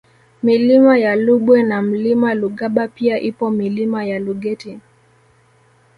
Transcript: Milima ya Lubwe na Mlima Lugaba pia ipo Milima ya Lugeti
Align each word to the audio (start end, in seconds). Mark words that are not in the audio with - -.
Milima 0.43 0.97
ya 0.97 1.15
Lubwe 1.15 1.63
na 1.63 1.81
Mlima 1.81 2.33
Lugaba 2.33 2.87
pia 2.87 3.19
ipo 3.19 3.51
Milima 3.51 4.05
ya 4.05 4.19
Lugeti 4.19 4.79